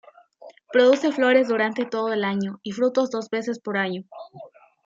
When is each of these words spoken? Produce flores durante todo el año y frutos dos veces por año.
Produce 0.73 1.11
flores 1.11 1.47
durante 1.47 1.85
todo 1.85 2.11
el 2.11 2.23
año 2.23 2.59
y 2.63 2.71
frutos 2.71 3.11
dos 3.11 3.29
veces 3.29 3.59
por 3.59 3.77
año. 3.77 4.01